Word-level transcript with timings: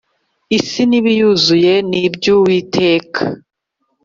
isi 0.57 0.81
n'ibiyuzuye 0.89 1.73
n'iby'uwiteka 1.89 3.21